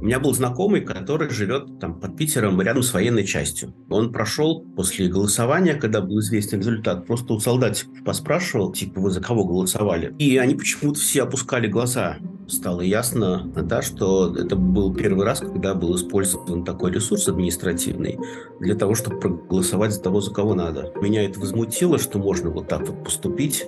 [0.00, 3.74] У меня был знакомый, который живет там под Питером рядом с военной частью.
[3.90, 9.20] Он прошел после голосования, когда был известен результат, просто у солдатиков поспрашивал, типа, вы за
[9.20, 10.14] кого голосовали?
[10.18, 12.16] И они почему-то все опускали глаза.
[12.48, 18.18] Стало ясно, да, что это был первый раз, когда был использован такой ресурс административный
[18.58, 20.92] для того, чтобы проголосовать за того, за кого надо.
[21.02, 23.66] Меня это возмутило, что можно вот так вот поступить.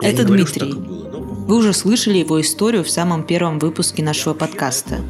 [0.00, 0.72] Я это говорю, Дмитрий.
[0.72, 1.20] Было, но...
[1.20, 5.00] Вы уже слышали его историю в самом первом выпуске нашего подкаста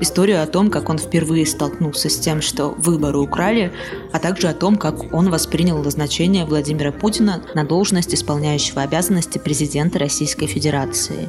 [0.00, 3.72] историю о том, как он впервые столкнулся с тем, что выборы украли,
[4.12, 9.98] а также о том, как он воспринял назначение Владимира Путина на должность исполняющего обязанности президента
[9.98, 11.28] Российской Федерации.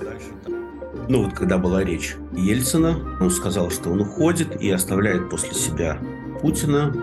[1.07, 5.99] Ну вот когда была речь Ельцина, он сказал, что он уходит и оставляет после себя
[6.41, 6.95] Путина.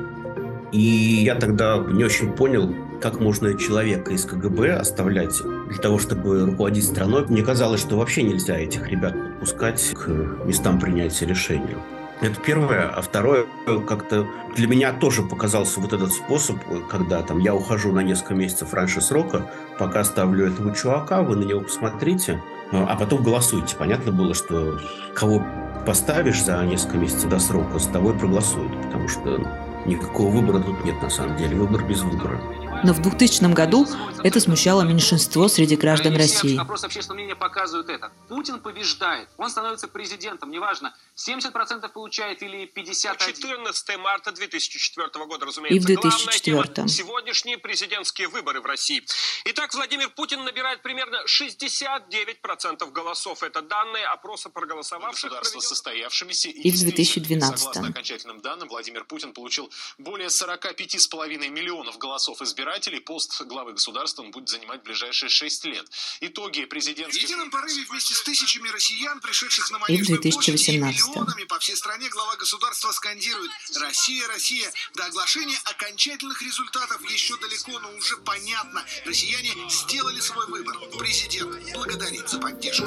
[0.73, 5.41] И я тогда не очень понял, как можно человека из КГБ оставлять
[5.73, 7.27] для того, чтобы руководить страной.
[7.27, 10.09] Мне казалось, что вообще нельзя этих ребят подпускать к
[10.45, 11.77] местам принятия решений.
[12.21, 12.89] Это первое.
[12.89, 13.47] А второе,
[13.89, 16.57] как-то для меня тоже показался вот этот способ,
[16.89, 21.45] когда там я ухожу на несколько месяцев раньше срока, пока ставлю этого чувака, вы на
[21.45, 23.75] него посмотрите, а потом голосуйте.
[23.77, 24.79] Понятно было, что
[25.15, 25.45] кого
[25.85, 29.41] поставишь за несколько месяцев до срока, с тобой проголосуют, потому что
[29.85, 31.57] никакого выбора тут нет на самом деле.
[31.57, 32.39] Выбор без выбора.
[32.85, 33.87] Но в 2000 году
[34.25, 36.59] это смущало меньшинство среди граждан России.
[36.59, 38.11] Опрос общественного мнения показывает это.
[38.29, 43.19] Путин побеждает, он становится президентом, неважно, 70% получает или 51%.
[43.19, 45.93] 14 марта 2004 года, разумеется.
[45.93, 46.89] И в 2004.
[46.89, 49.05] Сегодняшние президентские выборы в России.
[49.45, 53.45] Итак, Владимир Путин набирает примерно 69% голосов.
[53.45, 55.31] Это данные опроса проголосовавших.
[55.31, 56.49] Государства состоявшимися.
[56.49, 57.59] И, и в 2012.
[57.59, 64.23] Согласно окончательным данным, Владимир Путин получил более 45,5 миллионов голосов избирателей избирателей пост главы государства
[64.23, 65.85] он будет занимать в ближайшие шесть лет.
[66.21, 67.23] Итоги президентских...
[67.23, 71.77] В едином порыве вместе с тысячами россиян, пришедших на Манежную площадь и миллионами по всей
[71.77, 74.71] стране глава государства скандирует «Россия, Россия».
[74.95, 78.83] До оглашения окончательных результатов еще далеко, но уже понятно.
[79.05, 80.79] Россияне сделали свой выбор.
[80.99, 82.87] Президент благодарит за поддержку.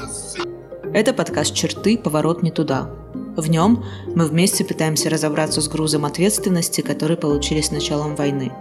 [0.94, 1.98] Это подкаст «Черты.
[1.98, 2.90] Поворот не туда».
[3.36, 8.52] В нем мы вместе пытаемся разобраться с грузом ответственности, который получили с началом войны.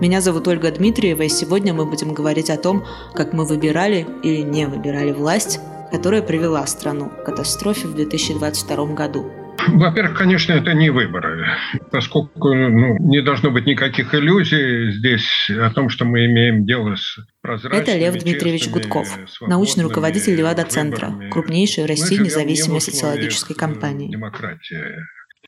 [0.00, 4.40] Меня зовут Ольга Дмитриева, и сегодня мы будем говорить о том, как мы выбирали или
[4.40, 9.30] не выбирали власть, которая привела страну к катастрофе в 2022 году.
[9.68, 11.46] Во-первых, конечно, это не выборы,
[11.90, 17.18] поскольку ну, не должно быть никаких иллюзий здесь о том, что мы имеем дело с
[17.42, 19.06] прозрачными, Это Лев Дмитриевич Гудков,
[19.42, 24.10] научный руководитель Левада-центра, крупнейшей в России независимой социологической компании.
[24.10, 24.96] Демократия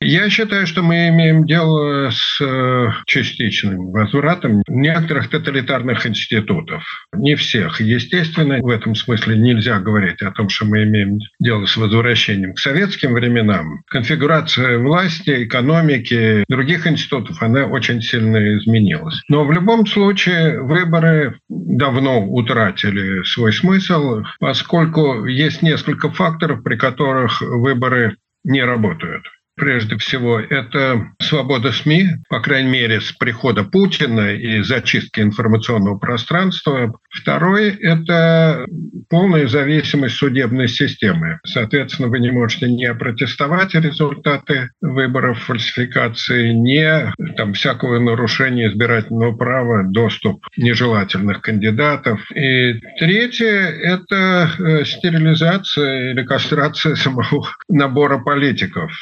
[0.04, 6.82] я считаю, что мы имеем дело с э, частичным возвратом некоторых тоталитарных институтов.
[7.12, 7.80] Не всех.
[7.80, 12.58] Естественно, в этом смысле нельзя говорить о том, что мы имеем дело с возвращением к
[12.58, 13.82] советским временам.
[13.88, 19.20] Конфигурация власти, экономики, других институтов, она очень сильно изменилась.
[19.28, 27.41] Но в любом случае выборы давно утратили свой смысл, поскольку есть несколько факторов, при которых
[27.41, 29.24] выборы не работают.
[29.54, 36.94] Прежде всего, это свобода СМИ, по крайней мере, с прихода Путина и зачистки информационного пространства.
[37.10, 38.64] Второй– это
[39.10, 41.38] полная зависимость судебной системы.
[41.44, 49.84] Соответственно, вы не можете не протестовать результаты выборов, фальсификации, не там, всякого нарушения избирательного права,
[49.84, 52.20] доступ нежелательных кандидатов.
[52.34, 53.46] И третье–
[53.82, 58.92] это э, стерилизация или кастрация самого набора политиков.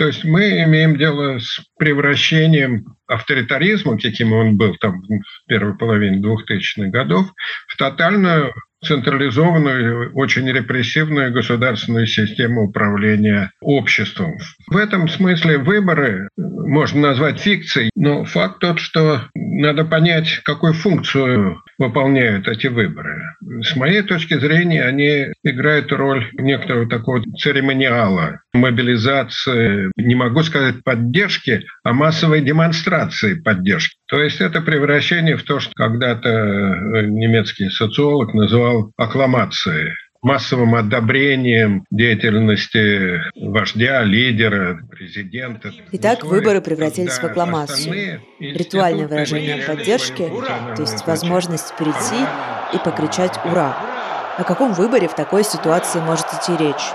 [0.00, 6.26] То есть мы имеем дело с превращением авторитаризма, каким он был там в первой половине
[6.26, 7.26] 2000-х годов,
[7.68, 8.54] в тотальную
[8.84, 14.38] централизованную, очень репрессивную государственную систему управления обществом.
[14.68, 21.60] В этом смысле выборы можно назвать фикцией, но факт тот, что надо понять, какую функцию
[21.78, 23.22] выполняют эти выборы.
[23.62, 31.64] С моей точки зрения, они играют роль некоторого такого церемониала, мобилизации, не могу сказать поддержки,
[31.84, 33.96] а массовой демонстрации поддержки.
[34.08, 43.22] То есть это превращение в то, что когда-то немецкий социолог называл аккламацией массовым одобрением деятельности
[43.36, 45.72] вождя, лидера, президента.
[45.92, 48.20] Итак, выборы превратились в аккламацию.
[48.38, 50.30] Ритуальное выражение поддержки,
[50.76, 52.24] то есть возможность прийти
[52.74, 53.76] и покричать «Ура!».
[54.36, 56.92] О каком выборе в такой ситуации может идти речь?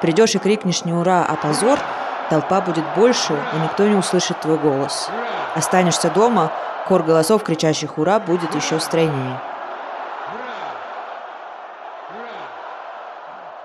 [0.00, 1.78] Придешь и крикнешь не «Ура!», а «Позор!»,
[2.30, 5.10] толпа будет больше, и никто не услышит твой голос.
[5.54, 6.52] Останешься дома,
[6.86, 9.40] хор голосов, кричащих «Ура!» будет еще стройнее.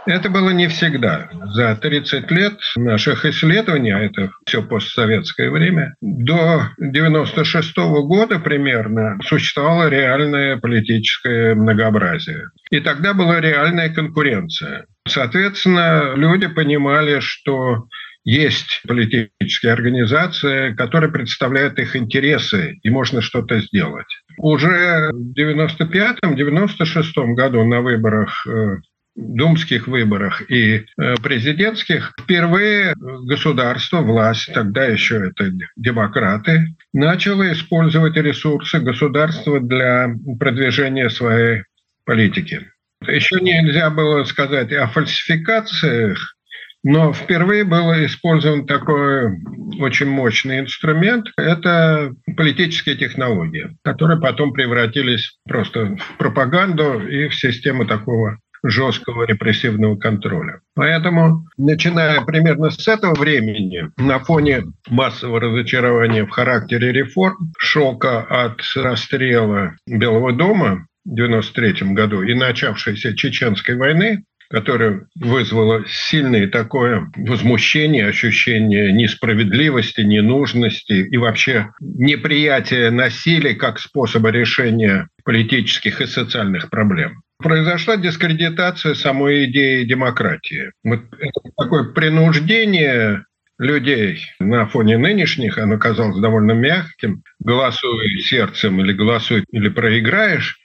[0.08, 1.28] Это было не всегда.
[1.48, 9.90] За 30 лет наших исследований, а это все постсоветское время, до 96 года примерно существовало
[9.90, 12.46] реальное политическое многообразие.
[12.72, 14.86] И тогда была реальная конкуренция.
[15.06, 17.88] Соответственно, люди понимали, что
[18.28, 24.08] есть политические организации, которые представляют их интересы, и можно что-то сделать.
[24.38, 28.80] Уже в 95-96 году на выборах э,
[29.16, 30.84] думских выборах и э,
[31.24, 41.64] президентских впервые государство, власть, тогда еще это демократы, начало использовать ресурсы государства для продвижения своей
[42.04, 42.70] политики.
[43.08, 46.37] Еще нельзя было сказать о фальсификациях
[46.84, 49.38] но впервые был использован такой
[49.80, 51.28] очень мощный инструмент.
[51.38, 59.98] Это политические технологии, которые потом превратились просто в пропаганду и в систему такого жесткого репрессивного
[59.98, 60.62] контроля.
[60.76, 68.62] Поэтому, начиная примерно с этого времени, на фоне массового разочарования в характере реформ, шока от
[68.76, 78.08] расстрела Белого дома в 1993 году и начавшейся Чеченской войны, которое вызвало сильное такое возмущение,
[78.08, 87.22] ощущение несправедливости, ненужности и вообще неприятие насилия как способа решения политических и социальных проблем.
[87.40, 90.72] Произошла дискредитация самой идеи демократии.
[90.84, 93.24] Вот это такое принуждение
[93.60, 100.60] людей на фоне нынешних, оно казалось довольно мягким, голосуй сердцем или голосуй или проиграешь,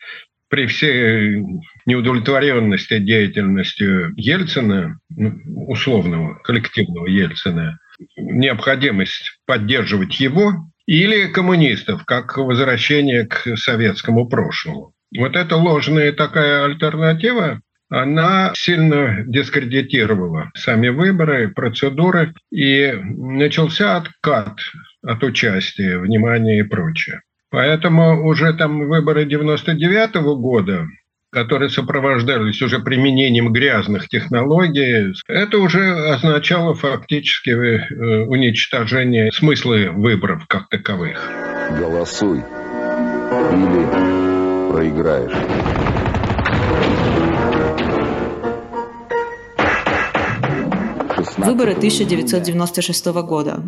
[0.52, 1.42] при всей
[1.86, 5.32] неудовлетворенности деятельностью Ельцина, ну,
[5.66, 7.78] условного, коллективного Ельцина,
[8.18, 10.52] необходимость поддерживать его
[10.84, 14.92] или коммунистов, как возвращение к советскому прошлому.
[15.16, 24.58] Вот эта ложная такая альтернатива, она сильно дискредитировала сами выборы, процедуры, и начался откат
[25.02, 27.22] от участия, внимания и прочее.
[27.52, 30.86] Поэтому уже там выборы 99 -го года,
[31.30, 40.70] которые сопровождались уже применением грязных технологий, это уже означало фактически э, уничтожение смысла выборов как
[40.70, 41.30] таковых.
[41.78, 45.32] Голосуй или проиграешь.
[51.36, 53.62] Выборы 1996 года.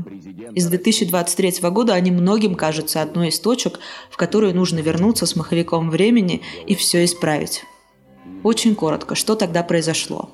[0.54, 3.80] Из 2023 года они многим кажутся одной из точек,
[4.10, 7.64] в которую нужно вернуться с маховиком времени и все исправить.
[8.44, 10.30] Очень коротко, что тогда произошло?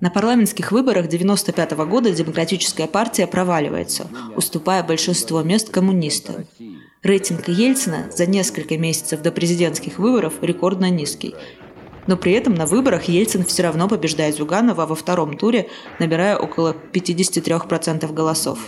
[0.00, 6.46] На парламентских выборах 1995 года Демократическая партия проваливается, уступая большинство мест коммунистам.
[7.02, 11.34] Рейтинг Ельцина за несколько месяцев до президентских выборов рекордно низкий
[12.06, 15.68] но при этом на выборах Ельцин все равно побеждает Зюганова во втором туре,
[15.98, 18.58] набирая около 53% голосов.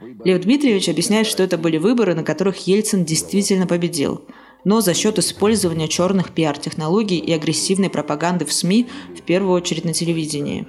[0.00, 4.26] Лев Дмитриевич объясняет, что это были выборы, на которых Ельцин действительно победил,
[4.64, 9.92] но за счет использования черных пиар-технологий и агрессивной пропаганды в СМИ, в первую очередь на
[9.92, 10.66] телевидении.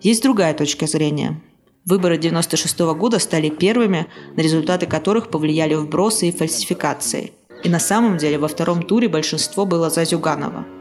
[0.00, 1.42] Есть другая точка зрения.
[1.84, 7.32] Выборы 1996 года стали первыми, на результаты которых повлияли вбросы и фальсификации.
[7.64, 10.66] И на самом деле во втором туре большинство было за Зюганова–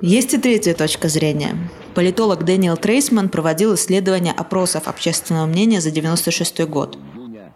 [0.00, 1.56] есть и третья точка зрения.
[1.94, 6.98] Политолог Дэниел Трейсман проводил исследование опросов общественного мнения за 1996 год.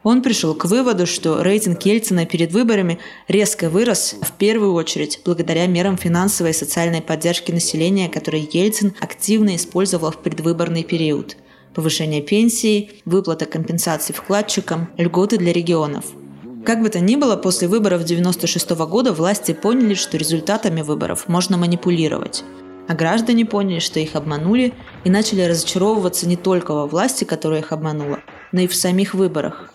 [0.02, 5.66] Он пришел к выводу, что рейтинг Ельцина перед выборами резко вырос в первую очередь благодаря
[5.66, 11.36] мерам финансовой и социальной поддержки населения, которые Ельцин активно использовал в предвыборный период.
[11.74, 16.04] Повышение пенсий, выплата компенсаций вкладчикам, льготы для регионов–
[16.66, 21.56] как бы то ни было, после выборов 1996 года власти поняли, что результатами выборов можно
[21.56, 22.44] манипулировать.
[22.88, 27.72] А граждане поняли, что их обманули, и начали разочаровываться не только во власти, которая их
[27.72, 28.20] обманула,
[28.52, 29.72] но и в самих выборах.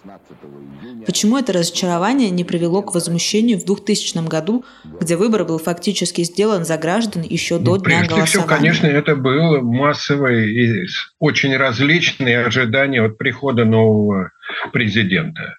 [1.05, 4.65] Почему это разочарование не привело к возмущению в 2000 году,
[4.99, 8.25] где выбор был фактически сделан за граждан еще до ну, дня прежде голосования?
[8.25, 10.85] всего, конечно, это было массовое и
[11.19, 14.31] очень различные ожидания от прихода нового
[14.71, 15.55] президента.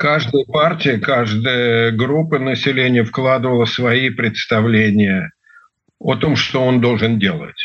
[0.00, 5.30] Каждая партия, каждая группа населения вкладывала свои представления
[5.98, 7.60] о том, что он должен делать.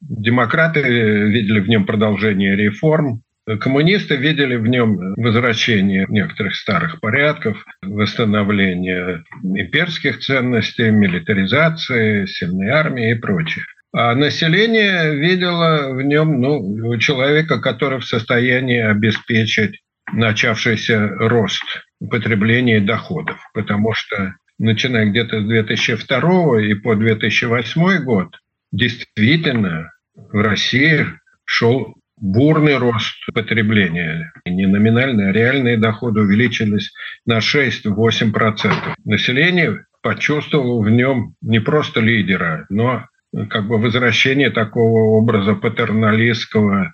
[0.00, 3.20] Демократы видели в нем продолжение реформ,
[3.60, 13.14] коммунисты видели в нем возвращение некоторых старых порядков, восстановление имперских ценностей, милитаризации, сильной армии и
[13.14, 13.62] прочее.
[13.92, 21.64] А население видело в нем ну, человека, который в состоянии обеспечить начавшийся рост
[22.10, 28.36] потребления доходов, потому что начиная где-то с 2002 и по 2008 год
[28.72, 31.06] действительно в России
[31.44, 34.32] шел бурный рост потребления.
[34.46, 36.92] Не номинальные, а реальные доходы увеличились
[37.26, 38.72] на 6-8%.
[39.04, 43.06] Население почувствовало в нем не просто лидера, но
[43.50, 46.92] как бы возвращение такого образа патерналистского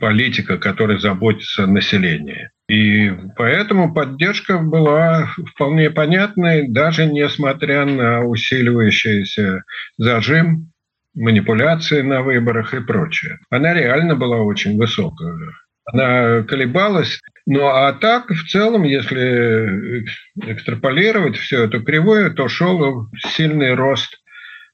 [0.00, 2.50] политика, который заботится о населении.
[2.68, 9.64] И поэтому поддержка была вполне понятной, даже несмотря на усиливающийся
[9.98, 10.72] зажим,
[11.14, 13.38] манипуляции на выборах и прочее.
[13.50, 15.36] Она реально была очень высокая.
[15.84, 17.20] Она колебалась.
[17.44, 20.04] Ну а так, в целом, если
[20.36, 24.16] экстраполировать всю эту кривую, то шел сильный рост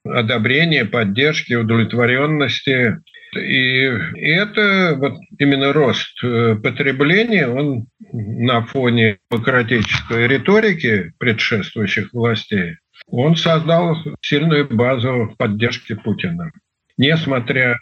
[0.05, 2.99] одобрения, поддержки, удовлетворенности
[3.35, 3.83] и
[4.17, 13.97] это вот именно рост э, потребления, он на фоне демократической риторики предшествующих властей, он создал
[14.21, 16.53] сильную базу поддержки Путина.
[16.97, 17.79] Несмотря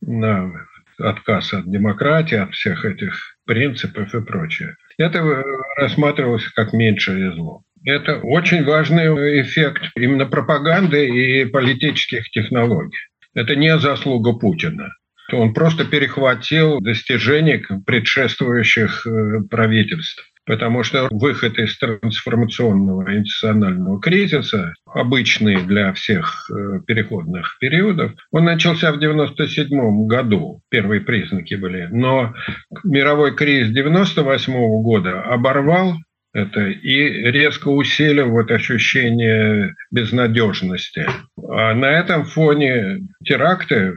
[0.00, 0.52] на
[0.98, 4.76] отказ от демократии, от всех этих принципов и прочее.
[4.98, 5.42] Это
[5.76, 7.62] рассматривалось как меньшее зло.
[7.84, 12.98] Это очень важный эффект именно пропаганды и политических технологий.
[13.34, 14.90] Это не заслуга Путина.
[15.32, 20.28] Он просто перехватил достижения предшествующих э, правительств.
[20.44, 28.90] Потому что выход из трансформационного институционального кризиса, обычный для всех э, переходных периодов, он начался
[28.90, 31.88] в 1997 году, первые признаки были.
[31.92, 32.34] Но
[32.82, 35.94] мировой кризис 1998 года оборвал
[36.32, 41.06] это и резко усилил вот ощущение безнадежности.
[41.48, 43.94] А на этом фоне теракты,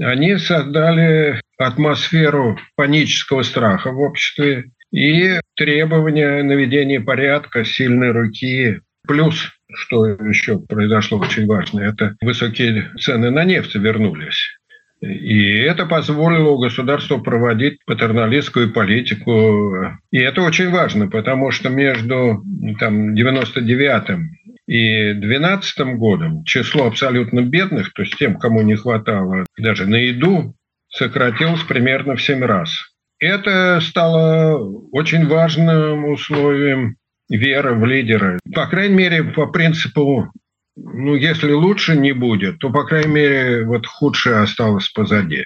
[0.00, 8.80] они создали атмосферу панического страха в обществе и требования наведения порядка, сильной руки.
[9.06, 14.58] Плюс, что еще произошло очень важно, это высокие цены на нефть вернулись.
[15.00, 19.72] И это позволило государству проводить патерналистскую политику.
[20.10, 22.42] И это очень важно, потому что между
[22.78, 24.30] там, 99-м
[24.66, 30.54] и 2012 годом число абсолютно бедных, то есть тем, кому не хватало даже на еду,
[30.88, 32.70] сократилось примерно в 7 раз.
[33.18, 34.58] Это стало
[34.92, 36.96] очень важным условием
[37.28, 38.38] веры в лидера.
[38.54, 40.30] По крайней мере, по принципу
[40.76, 45.44] ну, если лучше не будет, то, по крайней мере, вот худшее осталось позади.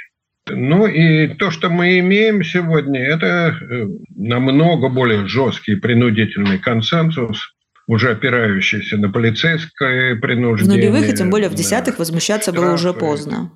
[0.49, 7.55] Ну и то, что мы имеем сегодня, это э, намного более жесткий принудительный консенсус,
[7.87, 10.89] уже опирающийся на полицейское принуждение.
[10.89, 13.53] В нулевых, и тем более в десятых, возмущаться было уже поздно.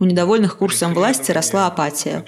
[0.00, 2.24] У недовольных курсом власти росла апатия.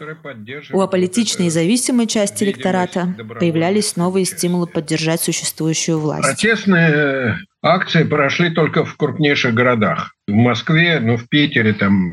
[0.74, 6.22] У аполитичной и зависимой части электората появлялись новые стимулы поддержать существующую власть.
[6.22, 10.12] Протестные акции прошли только в крупнейших городах.
[10.28, 12.10] В Москве, ну, в Питере, там,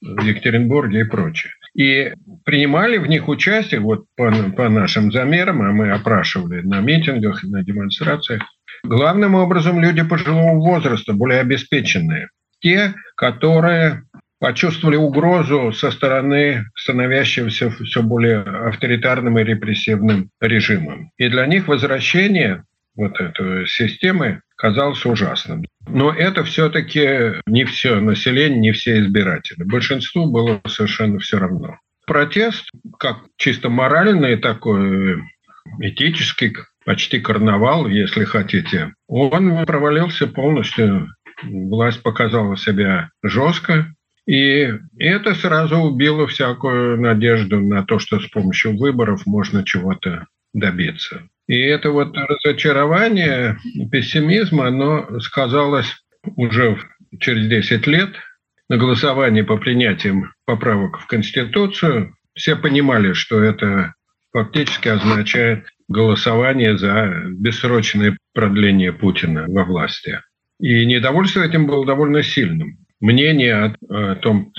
[0.00, 1.52] в Екатеринбурге и прочее.
[1.76, 2.12] И
[2.44, 7.62] принимали в них участие, вот по, по нашим замерам, а мы опрашивали на митингах, на
[7.62, 8.42] демонстрациях,
[8.82, 12.28] главным образом люди пожилого возраста, более обеспеченные.
[12.60, 14.02] Те, которые
[14.38, 21.10] почувствовали угрозу со стороны становящегося все более авторитарным и репрессивным режимом.
[21.16, 22.64] И для них возвращение
[22.94, 25.64] вот этой системы казалось ужасным.
[25.86, 29.62] Но это все-таки не все население, не все избиратели.
[29.64, 31.78] Большинству было совершенно все равно.
[32.06, 32.64] Протест,
[32.98, 35.22] как чисто моральный такой,
[35.80, 41.08] этический, почти карнавал, если хотите, он провалился полностью.
[41.42, 43.92] Власть показала себя жестко,
[44.26, 51.28] и это сразу убило всякую надежду на то, что с помощью выборов можно чего-то добиться.
[51.46, 53.56] И это вот разочарование,
[53.92, 55.94] пессимизм, оно сказалось
[56.34, 56.78] уже
[57.20, 58.16] через 10 лет
[58.68, 62.16] на голосовании по принятиям поправок в Конституцию.
[62.34, 63.94] Все понимали, что это
[64.32, 70.20] фактически означает голосование за бессрочное продление Путина во власти.
[70.58, 74.52] И недовольство этим было довольно сильным мнения о, том,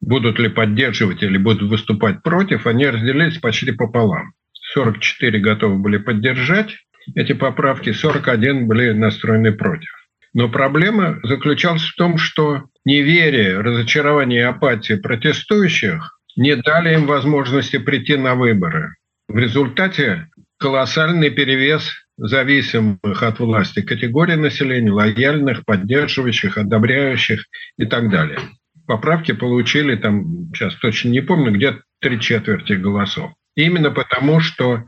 [0.00, 4.32] будут ли поддерживать или будут выступать против, они разделились почти пополам.
[4.74, 6.76] 44 готовы были поддержать
[7.14, 9.90] эти поправки, 41 были настроены против.
[10.32, 17.78] Но проблема заключалась в том, что неверие, разочарование и апатия протестующих не дали им возможности
[17.78, 18.94] прийти на выборы.
[19.28, 27.44] В результате колоссальный перевес зависимых от власти категорий населения, лояльных, поддерживающих, одобряющих
[27.78, 28.38] и так далее.
[28.86, 33.32] Поправки получили, там, сейчас точно не помню, где три четверти голосов.
[33.56, 34.84] Именно потому, что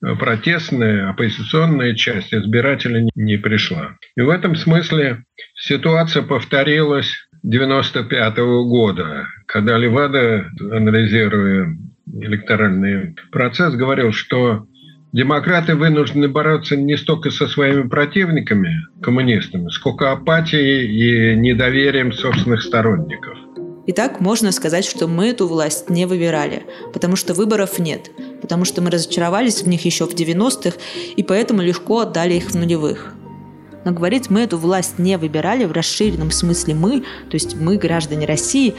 [0.00, 3.96] протестная, оппозиционная часть избирателей не пришла.
[4.16, 5.24] И в этом смысле
[5.54, 7.12] ситуация повторилась
[7.42, 11.76] 95 -го года, когда Левада, анализируя
[12.12, 14.66] электоральный процесс, говорил, что
[15.12, 23.36] демократы вынуждены бороться не столько со своими противниками, коммунистами, сколько апатией и недоверием собственных сторонников.
[23.86, 26.62] Итак, можно сказать, что мы эту власть не выбирали,
[26.92, 30.78] потому что выборов нет, потому что мы разочаровались в них еще в 90-х
[31.16, 33.14] и поэтому легко отдали их в нулевых.
[33.84, 38.26] Но говорить мы эту власть не выбирали в расширенном смысле мы, то есть мы, граждане
[38.26, 38.74] России,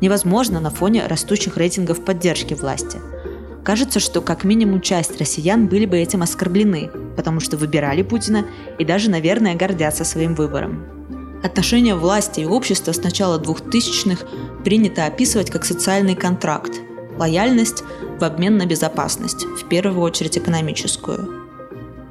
[0.00, 2.98] невозможно на фоне растущих рейтингов поддержки власти.
[3.66, 8.46] Кажется, что как минимум часть россиян были бы этим оскорблены, потому что выбирали Путина
[8.78, 10.86] и даже, наверное, гордятся своим выбором.
[11.42, 14.24] Отношения власти и общества с начала 2000-х
[14.62, 16.74] принято описывать как социальный контракт–
[17.18, 17.82] лояльность
[18.20, 21.28] в обмен на безопасность, в первую очередь экономическую.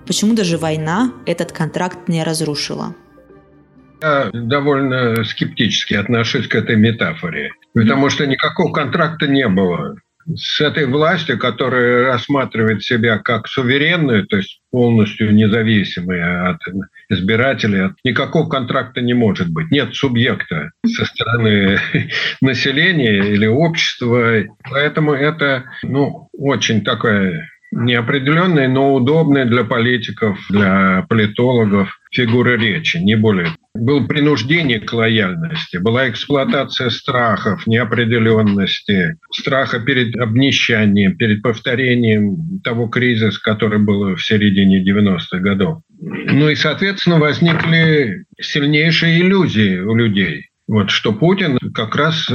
[0.06, 2.94] Почему даже война этот контракт не разрушила?
[4.02, 9.96] Я довольно скептически отношусь к этой метафоре, потому что никакого контракта не было.
[10.34, 16.62] С этой властью, которая рассматривает себя как суверенную, то есть полностью независимая от
[17.10, 19.70] избирателей, никакого контракта не может быть.
[19.72, 21.80] Нет субъекта со стороны
[22.42, 24.44] населения или общества.
[24.70, 33.16] Поэтому это ну, очень такая неопределенные, но удобные для политиков, для политологов фигуры речи, не
[33.16, 33.50] более.
[33.76, 43.40] Было принуждение к лояльности, была эксплуатация страхов, неопределенности, страха перед обнищанием, перед повторением того кризиса,
[43.42, 45.82] который был в середине 90-х годов.
[46.00, 50.50] Ну и, соответственно, возникли сильнейшие иллюзии у людей.
[50.68, 52.30] Вот что Путин как раз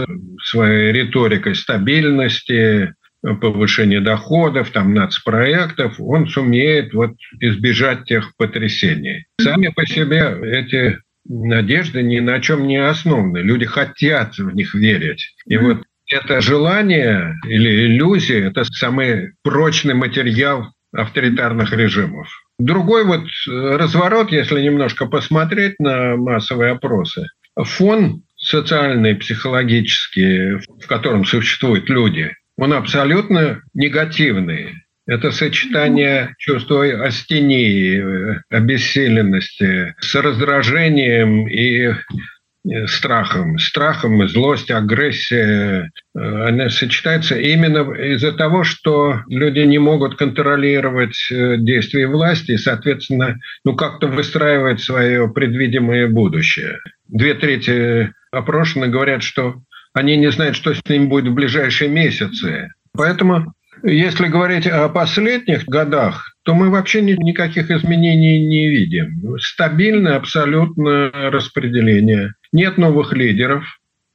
[0.45, 2.95] своей риторикой стабильности,
[3.41, 9.27] повышения доходов, там, нацпроектов, он сумеет вот избежать тех потрясений.
[9.41, 10.99] Сами по себе эти
[11.31, 13.39] надежды ни на чем не основаны.
[13.39, 15.35] Люди хотят в них верить.
[15.47, 15.79] И вот
[16.11, 22.29] это желание или иллюзия– это самый прочный материал авторитарных режимов.
[22.59, 31.89] Другой вот разворот, если немножко посмотреть на массовые опросы, фон социальный, психологический, в котором существуют
[31.89, 34.75] люди, он абсолютно негативный.
[35.11, 38.01] Это сочетание чувства астении,
[38.49, 43.59] обессиленности с раздражением и э, страхом.
[43.59, 51.57] Страхом, злость, агрессия, э, она сочетается именно из-за того, что люди не могут контролировать э,
[51.57, 56.79] действия власти и, соответственно, ну, как-то выстраивать свое предвидимое будущее.
[57.09, 59.57] Две трети опрошенных говорят, что
[59.93, 62.69] они не знают, что с ним будет в ближайшие месяцы.
[62.93, 69.39] Поэтому, если говорить о последних годах, то мы вообще ни, никаких изменений не видим.
[69.39, 72.35] Стабильное абсолютно распределение.
[72.53, 73.65] Нет новых лидеров.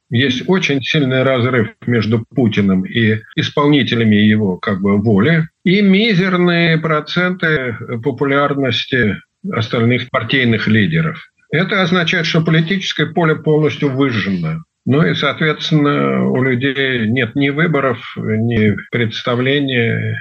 [0.08, 5.48] Есть очень сильный разрыв между Путиным и исполнителями его как бы воли.
[5.64, 9.16] И мизерные проценты популярности
[9.52, 11.20] остальных партийных лидеров.
[11.50, 14.62] Это означает, что политическое поле полностью выжжено.
[14.86, 20.16] Ну и, соответственно, у людей нет ни выборов, ни представления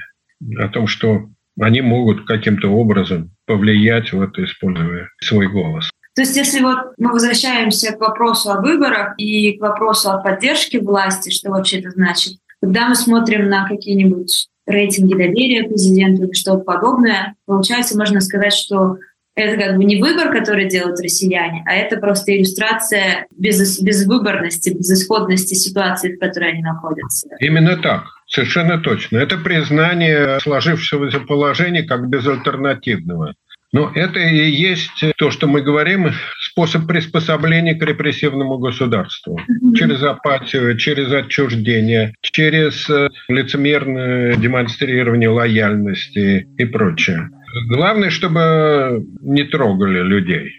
[0.57, 1.27] о том, что
[1.59, 5.89] они могут каким-то образом повлиять, вот, используя свой голос.
[6.15, 10.79] То есть если вот мы возвращаемся к вопросу о выборах и к вопросу о поддержке
[10.79, 16.63] власти, что вообще это значит, когда мы смотрим на какие-нибудь рейтинги доверия президенту или что-то
[16.63, 18.97] подобное, получается, можно сказать, что
[19.35, 25.53] это как бы не выбор, который делают россияне, а это просто иллюстрация без, безвыборности, безысходности
[25.53, 27.27] ситуации, в которой они находятся.
[27.39, 28.03] Именно так.
[28.27, 29.17] Совершенно точно.
[29.17, 33.35] Это признание сложившегося положения как безальтернативного.
[33.71, 39.37] Но это и есть то, что мы говорим, способ приспособления к репрессивному государству.
[39.75, 47.29] Через апатию, через отчуждение, через э, лицемерное демонстрирование лояльности и прочее.
[47.63, 50.49] Главное, чтобы не трогали людей.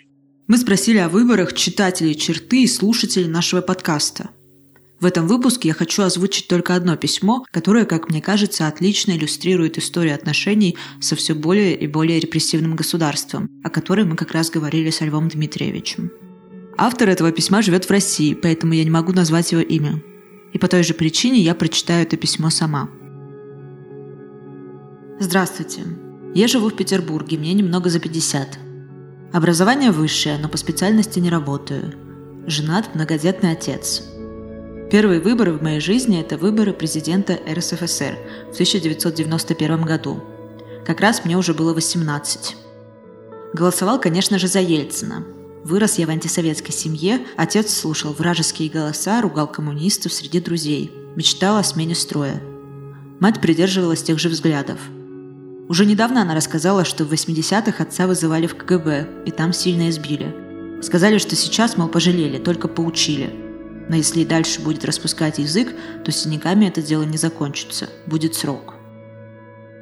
[0.48, 4.30] Мы спросили о выборах читателей черты и слушателей нашего подкаста.
[4.98, 9.76] В этом выпуске я хочу озвучить только одно письмо, которое, как мне кажется, отлично иллюстрирует
[9.76, 14.88] историю отношений со все более и более репрессивным государством, о которой мы как раз говорили
[14.88, 16.10] со Львом Дмитриевичем.
[16.78, 20.02] Автор этого письма живет в России, поэтому я не могу назвать его имя.
[20.54, 22.88] И по той же причине я прочитаю это письмо сама.
[25.20, 26.05] Здравствуйте.
[26.36, 28.58] Я живу в Петербурге, мне немного за 50.
[29.32, 31.94] Образование высшее, но по специальности не работаю.
[32.46, 34.02] Женат, многодетный отец.
[34.90, 38.18] Первые выборы в моей жизни– это выборы президента РСФСР
[38.50, 40.22] в 1991 году.
[40.84, 42.54] Как раз мне уже было 18.
[43.54, 45.24] Голосовал, конечно же, за Ельцина.
[45.64, 51.64] Вырос я в антисоветской семье, отец слушал вражеские голоса, ругал коммунистов среди друзей, мечтал о
[51.64, 52.42] смене строя.
[53.20, 54.80] Мать придерживалась тех же взглядов.
[55.68, 60.34] Уже недавно она рассказала, что в 80-х отца вызывали в КГБ, и там сильно избили.
[60.82, 63.30] Сказали, что сейчас, мол, пожалели, только поучили.
[63.88, 65.74] Но если и дальше будет распускать язык,
[66.04, 68.74] то синяками это дело не закончится, будет срок.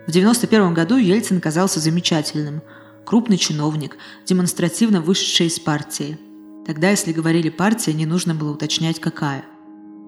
[0.07, 2.63] В 91 году Ельцин казался замечательным–
[3.05, 6.19] крупный чиновник, демонстративно вышедший из партии.
[6.67, 9.45] Тогда, если говорили «партия», не нужно было уточнять, какая.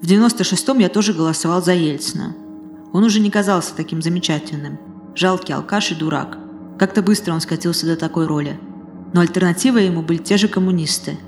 [0.01, 2.35] В 96-м я тоже голосовал за Ельцина.
[2.93, 4.79] Он уже не казался таким замечательным.
[5.17, 6.39] Жалкий алкаш и дурак.
[6.79, 8.61] Как-то быстро он скатился до такой роли.
[9.13, 11.19] Но альтернативой ему были те же коммунисты.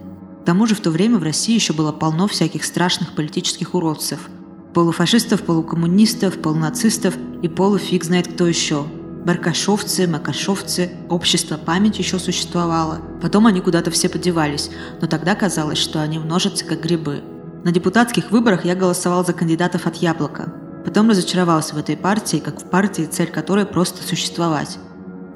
[0.42, 4.28] К тому же в то время в России еще было полно всяких страшных политических уродцев.
[4.74, 8.86] Полуфашистов, полукоммунистов, полунацистов и полуфиг знает кто еще–
[9.28, 13.00] Баркашовцы, Макашовцы, общество память еще существовало.
[13.20, 14.70] Потом они куда-то все подевались,
[15.02, 17.22] но тогда казалось, что они множатся как грибы.
[17.62, 20.50] На депутатских выборах я голосовал за кандидатов от Яблока.
[20.84, 24.78] Потом разочаровался в этой партии, как в партии, цель которой просто существовать.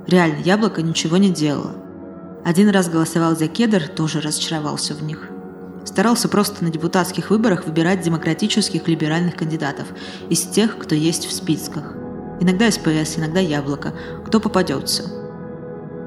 [0.07, 1.75] Реально, Яблоко ничего не делало.
[2.45, 5.29] Один раз голосовал за Кедр, тоже разочаровался в них.
[5.85, 9.89] Старался просто на депутатских выборах выбирать демократических либеральных кандидатов
[10.29, 11.95] из тех, кто есть в списках.
[12.41, 13.93] Иногда СПС, иногда Яблоко.
[14.27, 15.22] Кто попадется.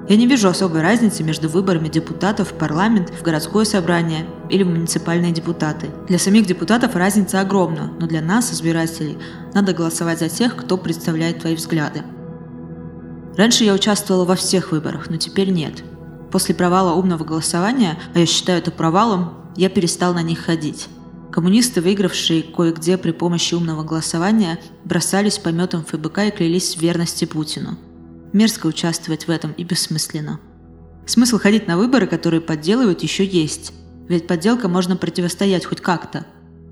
[0.08, 4.68] Я не вижу особой разницы между выборами депутатов в парламент, в городское собрание или в
[4.68, 5.88] муниципальные депутаты.
[6.08, 9.18] Для самих депутатов разница огромна, но для нас, избирателей,
[9.56, 12.04] надо голосовать за тех, кто представляет твои взгляды.
[13.36, 15.84] Раньше я участвовала во всех выборах, но теперь нет.
[16.32, 20.88] После провала умного голосования, а я считаю это провалом, я перестал на них ходить.
[21.32, 27.78] Коммунисты, выигравшие кое-где при помощи умного голосования, бросались пометом ФБК и клялись в верности Путину.
[28.36, 30.40] Мерзко участвовать в этом и бессмысленно.
[31.08, 33.74] Смысл ходить на выборы, которые подделывают, еще есть.
[34.08, 36.28] Ведь подделка можно противостоять хоть как-то.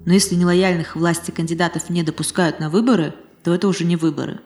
[0.05, 4.41] Но если нелояльных власти кандидатов не допускают на выборы, то это уже не выборы.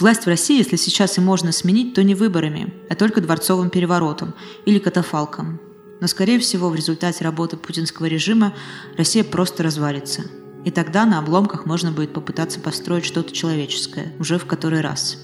[0.00, 4.34] Власть в России, если сейчас и можно сменить, то не выборами, а только дворцовым переворотом
[4.66, 5.60] или катафалком–
[6.02, 8.54] но, скорее всего, в результате работы путинского режима
[8.98, 10.24] Россия просто развалится.
[10.64, 15.16] И тогда на обломках можно будет попытаться построить что-то человеческое, уже в который раз.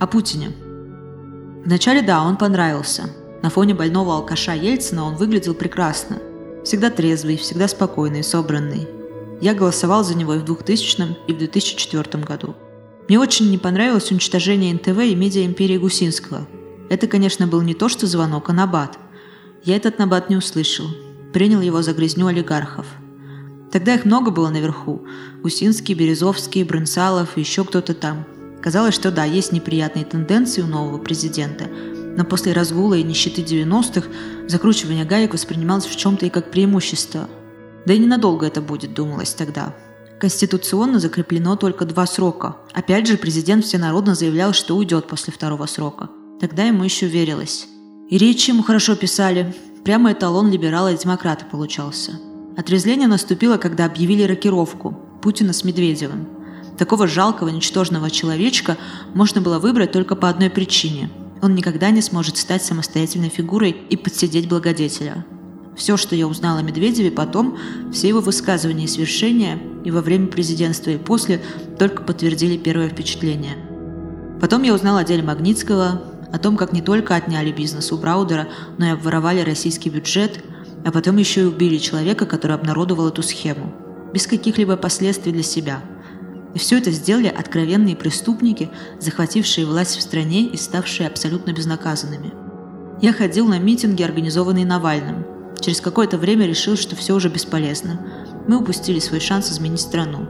[0.00, 0.52] О Путине.
[1.64, 3.10] Вначале да, он понравился.
[3.42, 6.18] На фоне больного алкаша Ельцина он выглядел прекрасно.
[6.64, 8.88] Всегда трезвый, всегда спокойный, собранный.
[9.40, 12.54] Я голосовал за него и в 2000 и в 2004 году.
[13.08, 16.46] Мне очень не понравилось уничтожение НТВ и медиа-империи Гусинского.
[16.88, 18.98] Это, конечно, был не то, что звонок, а набат–
[19.66, 20.86] я этот набат не услышал.
[21.32, 22.86] Принял его за грязню олигархов.
[23.72, 25.04] Тогда их много было наверху.
[25.42, 28.26] Гусинский, Березовский, Брынсалов и еще кто-то там.
[28.66, 31.66] Казалось, что да, есть неприятные тенденции у нового президента,
[32.16, 34.08] но после разгула и нищеты 90-х
[34.48, 37.28] закручивание гаек воспринималось в чем-то и как преимущество.
[37.86, 39.72] Да и ненадолго это будет, думалось тогда.
[40.18, 42.56] Конституционно закреплено только два срока.
[42.72, 46.10] Опять же, президент всенародно заявлял, что уйдет после второго срока.
[46.40, 47.68] Тогда ему еще верилось.
[48.10, 49.54] И речи ему хорошо писали.
[49.84, 52.18] Прямо эталон либерала и демократа получался.
[52.56, 56.35] Отрезвление наступило, когда объявили рокировку Путина с Медведевым.
[56.78, 58.76] Такого жалкого, ничтожного человечка
[59.14, 61.10] можно было выбрать только по одной причине.
[61.42, 65.24] Он никогда не сможет стать самостоятельной фигурой и подсидеть благодетеля.
[65.76, 67.58] Все, что я узнала о Медведеве потом,
[67.92, 71.42] все его высказывания и свершения и во время президентства, и после,
[71.78, 73.56] только подтвердили первое впечатление.
[74.40, 78.48] Потом я узнала о деле Магнитского, о том, как не только отняли бизнес у Браудера,
[78.78, 80.42] но и обворовали российский бюджет,
[80.84, 83.74] а потом еще и убили человека, который обнародовал эту схему,
[84.12, 85.82] без каких-либо последствий для себя.
[86.56, 92.32] И все это сделали откровенные преступники, захватившие власть в стране и ставшие абсолютно безнаказанными.
[93.02, 95.26] Я ходил на митинги, организованные Навальным.
[95.60, 98.00] Через какое-то время решил, что все уже бесполезно.
[98.48, 100.28] Мы упустили свой шанс изменить страну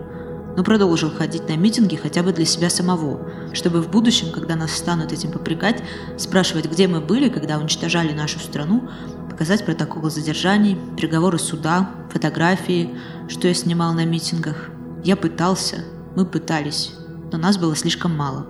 [0.56, 4.72] но продолжил ходить на митинги хотя бы для себя самого, чтобы в будущем, когда нас
[4.72, 5.82] станут этим попрекать,
[6.16, 8.88] спрашивать, где мы были, когда уничтожали нашу страну,
[9.28, 12.94] показать протоколы задержаний, приговоры суда, фотографии,
[13.28, 14.70] что я снимал на митингах.
[15.04, 15.84] Я пытался,
[16.16, 16.94] мы пытались,
[17.30, 18.46] но нас было слишком мало.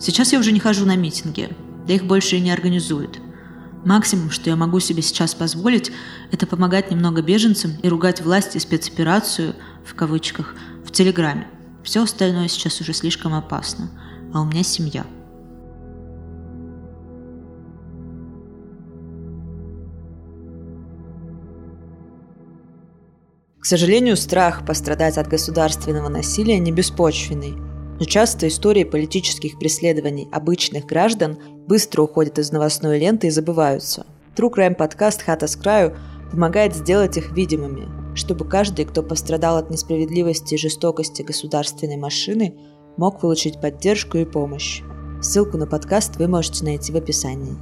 [0.00, 1.50] Сейчас я уже не хожу на митинги,
[1.86, 3.20] да их больше и не организуют.
[3.84, 5.92] Максимум, что я могу себе сейчас позволить,
[6.32, 11.46] это помогать немного беженцам и ругать власть и спецоперацию, в кавычках, в Телеграме.
[11.84, 13.90] Все остальное сейчас уже слишком опасно,
[14.34, 15.06] а у меня семья.
[23.68, 27.54] Сожалению, страх пострадать от государственного насилия не беспочвенный.
[27.98, 34.06] Но часто истории политических преследований обычных граждан быстро уходят из новостной ленты и забываются–
[34.38, 35.96] True Crime подкаст «Хата с краю»
[36.30, 42.54] помогает сделать их видимыми, чтобы каждый, кто пострадал от несправедливости и жестокости государственной машины,
[42.96, 44.82] мог получить поддержку и помощь.
[45.20, 47.56] Ссылку на подкаст вы можете найти в описании.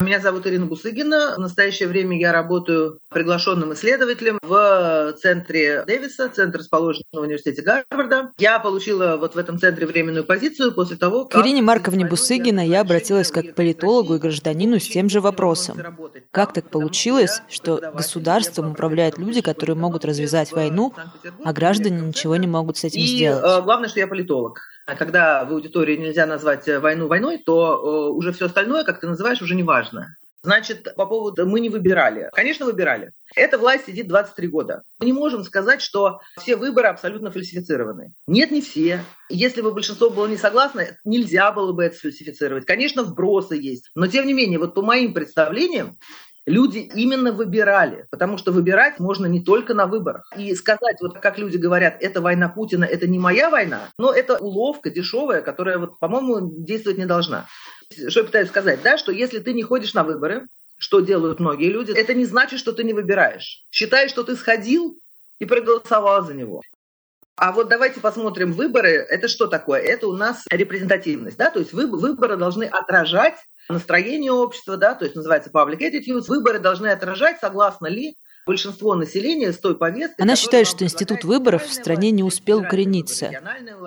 [0.00, 1.34] Меня зовут Ирина Бусыгина.
[1.36, 8.30] В настоящее время я работаю приглашенным исследователем в центре Дэвиса, центр расположен в университете Гарварда.
[8.38, 11.42] Я получила вот в этом центре временную позицию после того, как...
[11.42, 15.78] К Ирине Марковне Бусыгина я обратилась как к политологу и гражданину с тем же вопросом.
[16.30, 20.94] Как так получилось, что государством управляют люди, которые могут развязать войну,
[21.44, 23.44] а граждане ничего не могут с этим сделать?
[23.44, 24.60] И главное, что я политолог.
[24.88, 29.00] А когда в аудитории нельзя назвать э, войну войной, то э, уже все остальное, как
[29.00, 30.16] ты называешь, уже не важно.
[30.42, 32.30] Значит, по поводу «мы не выбирали».
[32.32, 33.10] Конечно, выбирали.
[33.36, 34.84] Эта власть сидит 23 года.
[34.98, 38.14] Мы не можем сказать, что все выборы абсолютно фальсифицированы.
[38.26, 39.04] Нет, не все.
[39.28, 42.64] Если бы большинство было не согласно, нельзя было бы это сфальсифицировать.
[42.64, 43.90] Конечно, вбросы есть.
[43.94, 45.98] Но, тем не менее, вот по моим представлениям,
[46.48, 50.30] люди именно выбирали, потому что выбирать можно не только на выборах.
[50.36, 54.38] И сказать, вот как люди говорят, это война Путина, это не моя война, но это
[54.38, 57.46] уловка дешевая, которая, вот, по-моему, действовать не должна.
[58.08, 60.46] Что я пытаюсь сказать, да, что если ты не ходишь на выборы,
[60.78, 63.64] что делают многие люди, это не значит, что ты не выбираешь.
[63.70, 64.98] Считай, что ты сходил
[65.38, 66.62] и проголосовал за него.
[67.38, 68.90] А вот давайте посмотрим выборы.
[68.90, 69.80] Это что такое?
[69.80, 71.36] Это у нас репрезентативность.
[71.36, 71.50] Да?
[71.50, 73.36] То есть выборы должны отражать
[73.68, 76.24] настроение общества, да, то есть называется public attitudes.
[76.26, 80.22] Выборы должны отражать, согласно ли большинство населения с той повесткой.
[80.22, 83.30] Она считает, что институт выборов в стране не успел укорениться.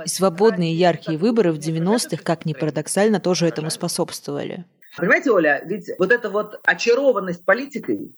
[0.05, 4.63] И свободные яркие выборы в 90-х, как ни парадоксально, тоже этому способствовали.
[4.97, 8.13] Понимаете, Оля, ведь вот эта вот очарованность политикой,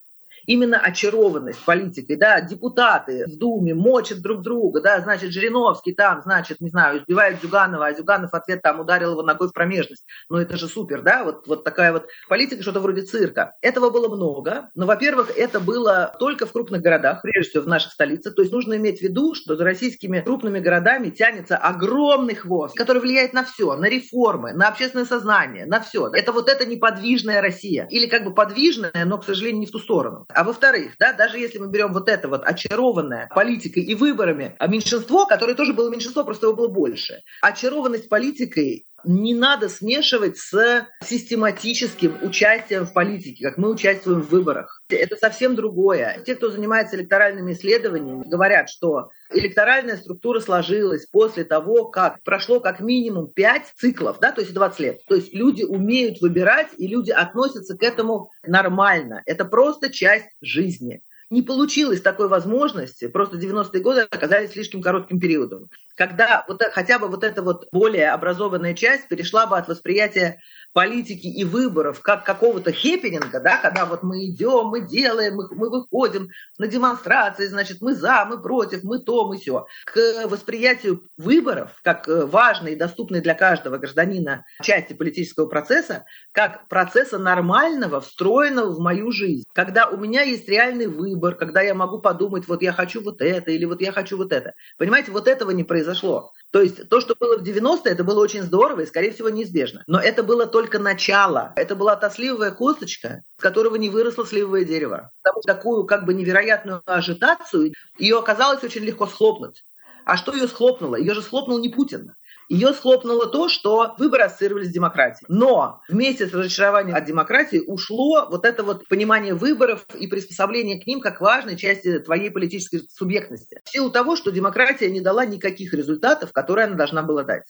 [0.46, 6.62] именно очарованность политикой, да, депутаты в Думе мочат друг друга, да, значит, Жириновский там, значит,
[6.62, 10.06] не знаю, избивает Зюганова, а Зюганов в ответ там ударил его ногой в промежность.
[10.30, 13.56] Ну, это же супер, да, вот, вот такая вот политика, что-то вроде цирка.
[13.62, 17.94] Этого было много, но, во-первых, это было только в крупных городах, прежде всего в наших
[17.94, 22.76] столицах, то есть нужно иметь в виду, что за российскими крупными городами тянется огромный хвост,
[22.76, 26.08] который влияет на все, на реформы, на общественное сознание, на все.
[26.10, 29.80] Это вот эта неподвижная Россия, или как бы подвижная, но, к сожалению, не в ту
[29.80, 30.26] сторону.
[30.36, 34.67] А во-вторых, да, даже если мы берем вот это вот очарованное политикой и выборами, а
[34.67, 40.88] меньшинство, которое тоже было меньшинство, просто его было больше, очарованность политикой не надо смешивать с
[41.04, 44.82] систематическим участием в политике, как мы участвуем в выборах.
[44.89, 46.22] Это совсем другое.
[46.26, 52.80] Те, кто занимается электоральными исследованиями, говорят, что электоральная структура сложилась после того, как прошло как
[52.80, 55.02] минимум 5 циклов, да, то есть 20 лет.
[55.08, 59.22] То есть люди умеют выбирать, и люди относятся к этому нормально.
[59.26, 61.02] Это просто часть жизни
[61.34, 65.69] не получилось такой возможности, просто 90-е годы оказались слишком коротким периодом.
[65.96, 70.41] Когда вот, хотя бы вот эта вот более образованная часть перешла бы от восприятия
[70.74, 75.70] политики и выборов как какого-то хеппининга, да, когда вот мы идем, мы делаем, мы, мы
[75.70, 81.80] выходим на демонстрации, значит, мы за, мы против, мы то, мы все, к восприятию выборов
[81.84, 88.72] как э, важной и доступной для каждого гражданина части политического процесса, как процесса нормального, встроенного
[88.72, 89.46] в мою жизнь.
[89.54, 93.52] Когда у меня есть реальный выбор, когда я могу подумать, вот я хочу вот это
[93.52, 94.54] или вот я хочу вот это.
[94.78, 96.32] Понимаете, вот этого не произошло.
[96.52, 99.84] То есть то, что было в 90-е, это было очень здорово и, скорее всего, неизбежно.
[99.88, 101.54] Но это было только начало.
[101.56, 105.12] Это была та сливовая косточка, с которого не выросло сливовое дерево.
[105.21, 109.63] Что такую как бы невероятную ажитацию, ее оказалось очень легко схлопнуть.
[110.06, 110.95] А что ее схлопнуло?
[110.95, 112.13] Ее же схлопнул не Путин.
[112.50, 115.26] Ее схлопнуло то, что выборы ассоциировались с демократией.
[115.28, 120.88] Но вместе с разочарованием от демократии ушло вот это вот понимание выборов и приспособление к
[120.88, 123.62] ним как важной части твоей политической субъектности.
[123.64, 127.46] В силу того, что демократия не дала никаких результатов, которые она должна была дать.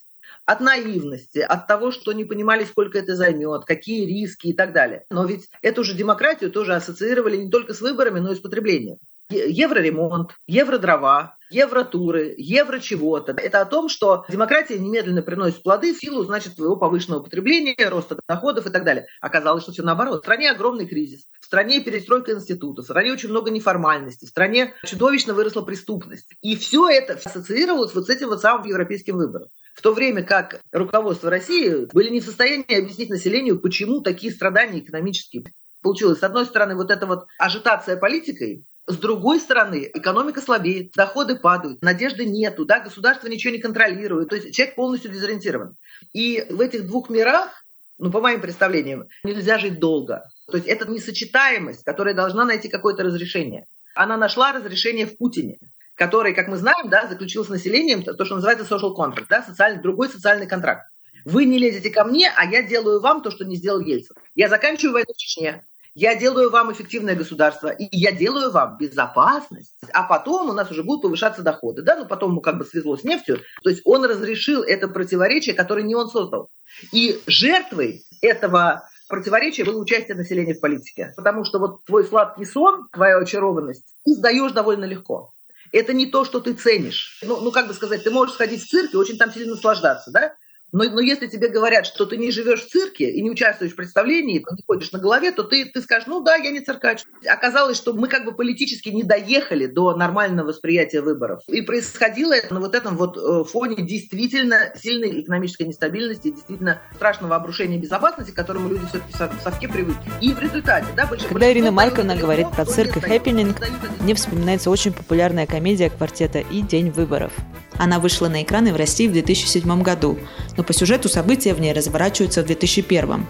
[0.45, 5.05] От наивности, от того, что не понимали, сколько это займет, какие риски и так далее.
[5.09, 8.97] Но ведь эту же демократию тоже ассоциировали не только с выборами, но и с потреблением
[9.33, 13.33] евроремонт, евродрова, евротуры, евро чего-то.
[13.33, 18.17] Это о том, что демократия немедленно приносит плоды в силу, значит, своего повышенного потребления, роста
[18.27, 19.07] доходов и так далее.
[19.21, 20.21] Оказалось, что все наоборот.
[20.21, 24.73] В стране огромный кризис, в стране перестройка института, в стране очень много неформальности, в стране
[24.85, 26.33] чудовищно выросла преступность.
[26.41, 29.47] И все это ассоциировалось вот с этим вот самым европейским выбором.
[29.75, 34.79] В то время как руководство России были не в состоянии объяснить населению, почему такие страдания
[34.79, 35.45] экономические
[35.81, 36.19] получилось.
[36.19, 41.81] С одной стороны, вот эта вот ажитация политикой, с другой стороны, экономика слабеет, доходы падают,
[41.81, 45.77] надежды нету, да, государство ничего не контролирует, то есть человек полностью дезориентирован.
[46.13, 47.63] И в этих двух мирах,
[47.97, 50.23] ну, по моим представлениям, нельзя жить долго.
[50.51, 53.65] То есть это несочетаемость, которая должна найти какое-то разрешение.
[53.95, 55.59] Она нашла разрешение в Путине,
[55.95, 59.81] который, как мы знаем, да, заключил с населением то, что называется social contract, да, социальный,
[59.81, 60.83] другой социальный контракт.
[61.23, 64.15] Вы не лезете ко мне, а я делаю вам то, что не сделал Ельцин.
[64.35, 65.65] Я заканчиваю войну в Чечне.
[65.95, 70.83] Я делаю вам эффективное государство, и я делаю вам безопасность, а потом у нас уже
[70.83, 71.83] будут повышаться доходы.
[71.83, 71.95] Да?
[71.95, 73.41] Ну, потом ему как бы свезло с нефтью.
[73.63, 76.49] То есть он разрешил это противоречие, которое не он создал.
[76.91, 81.13] И жертвой этого противоречия было участие населения в политике.
[81.15, 85.33] Потому что вот твой сладкий сон, твоя очарованность, ты сдаешь довольно легко.
[85.71, 87.19] Это не то, что ты ценишь.
[87.23, 90.11] Ну, ну, как бы сказать, ты можешь сходить в цирк и очень там сильно наслаждаться,
[90.11, 90.35] да?
[90.73, 93.75] Но, но если тебе говорят, что ты не живешь в цирке и не участвуешь в
[93.75, 97.03] представлении, не ходишь на голове, то ты, ты скажешь, ну да, я не циркач.
[97.25, 101.43] Оказалось, что мы как бы политически не доехали до нормального восприятия выборов.
[101.47, 107.35] И происходило это на вот этом вот э, фоне действительно сильной экономической нестабильности, действительно страшного
[107.35, 110.11] обрушения безопасности, к которому люди все-таки совке привыкли.
[110.21, 111.27] И в результате, да, больше...
[111.27, 113.57] Когда Ирина Марковна говорит про цирк и хэппининг,
[113.99, 117.31] мне вспоминается очень популярная комедия квартета «И день выборов».
[117.77, 120.17] Она вышла на экраны в России в 2007 году,
[120.57, 123.25] но по сюжету события в ней разворачиваются в 2001.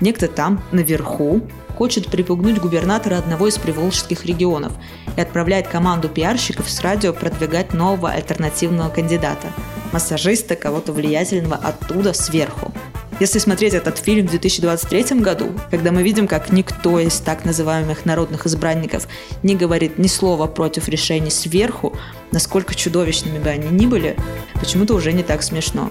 [0.00, 1.42] Некто там, наверху,
[1.76, 4.72] хочет припугнуть губернатора одного из приволжских регионов
[5.16, 9.48] и отправляет команду пиарщиков с радио продвигать нового альтернативного кандидата–
[9.92, 12.72] массажиста, кого-то влиятельного оттуда сверху.
[13.20, 18.04] Если смотреть этот фильм в 2023 году, когда мы видим, как никто из так называемых
[18.04, 19.08] народных избранников
[19.42, 21.98] не говорит ни слова против решений сверху,
[22.30, 24.16] насколько чудовищными бы они ни были,
[24.60, 25.90] почему-то уже не так смешно.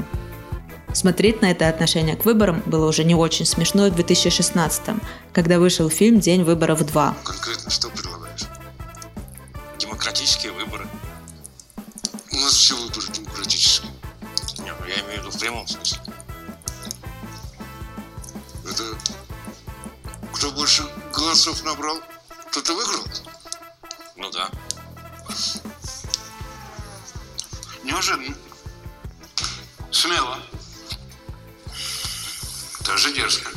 [0.94, 4.96] Смотреть на это отношение к выборам было уже не очень смешно в 2016
[5.34, 7.14] когда вышел фильм «День выборов 2».
[7.24, 8.46] Конкретно что предлагаешь?
[9.78, 10.88] Демократические выборы.
[12.32, 13.92] У нас все выборы демократические.
[14.64, 16.00] Не, ну я имею в виду в прямом смысле.
[18.78, 18.96] Это
[20.32, 21.98] кто больше голосов набрал,
[22.54, 23.04] тот и выиграл?
[24.16, 24.50] Ну да.
[27.84, 28.36] Неожиданно.
[29.90, 30.38] Смело.
[32.86, 33.50] Даже дерзко.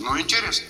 [0.00, 0.66] Ну, интересно.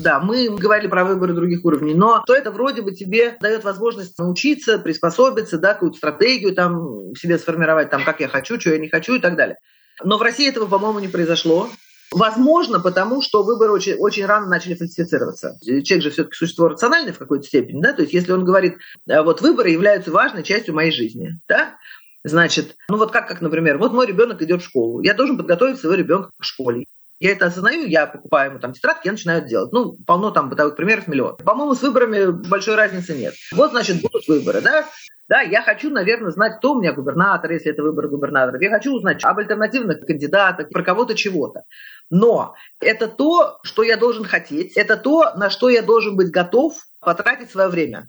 [0.00, 4.18] Да, мы говорили про выборы других уровней, но то это вроде бы тебе дает возможность
[4.18, 8.88] научиться, приспособиться, да, какую-то стратегию там себе сформировать, там, как я хочу, что я не
[8.88, 9.56] хочу и так далее.
[10.02, 11.68] Но в России этого, по-моему, не произошло.
[12.12, 15.58] Возможно, потому что выборы очень, очень рано начали фальсифицироваться.
[15.60, 18.76] Человек же все-таки существо рациональное в какой-то степени, да, то есть если он говорит,
[19.10, 21.76] «А вот выборы являются важной частью моей жизни, да,
[22.22, 25.80] значит, ну вот как, как, например, вот мой ребенок идет в школу, я должен подготовить
[25.80, 26.86] своего ребенка к школе.
[27.18, 29.72] Я это осознаю, я покупаю ему там тетрадки, я начинаю это делать.
[29.72, 31.36] Ну, полно там бытовых примеров миллион.
[31.38, 33.34] По-моему, с выборами большой разницы нет.
[33.52, 34.86] Вот, значит, будут выборы, да?
[35.28, 38.62] Да, я хочу, наверное, знать, кто у меня губернатор, если это выборы губернаторов.
[38.62, 41.62] Я хочу узнать об альтернативных кандидатах, про кого-то чего-то.
[42.10, 46.76] Но это то, что я должен хотеть, это то, на что я должен быть готов
[47.00, 48.08] потратить свое время.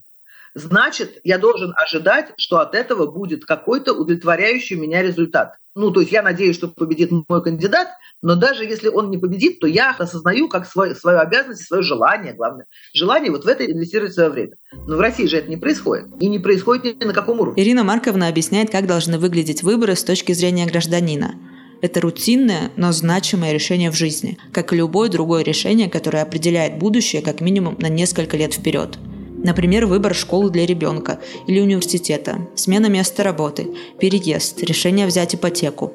[0.57, 5.53] Значит, я должен ожидать, что от этого будет какой-то удовлетворяющий меня результат.
[5.75, 7.89] Ну, то есть я надеюсь, что победит мой кандидат,
[8.23, 12.33] но даже если он не победит, то я осознаю как свой, свою обязанность, свое желание,
[12.33, 12.65] главное.
[12.95, 14.55] Желание вот в это инвестировать свое время.
[14.87, 16.07] Но в России же это не происходит.
[16.19, 17.61] И не происходит ни на каком уровне.
[17.61, 21.35] Ирина Марковна объясняет, как должны выглядеть выборы с точки зрения гражданина.
[21.81, 27.21] Это рутинное, но значимое решение в жизни, как и любое другое решение, которое определяет будущее
[27.21, 28.97] как минимум на несколько лет вперед.
[29.37, 33.67] Например, выбор школы для ребенка или университета, смена места работы,
[33.99, 35.93] переезд, решение взять ипотеку.